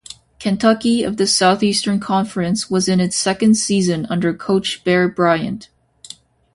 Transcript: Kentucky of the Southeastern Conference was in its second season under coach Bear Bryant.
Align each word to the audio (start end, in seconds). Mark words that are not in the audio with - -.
Kentucky 0.39 1.03
of 1.03 1.17
the 1.17 1.27
Southeastern 1.27 1.99
Conference 1.99 2.71
was 2.71 2.87
in 2.89 2.99
its 2.99 3.15
second 3.15 3.53
season 3.53 4.07
under 4.09 4.33
coach 4.33 4.83
Bear 4.83 5.07
Bryant. 5.07 5.69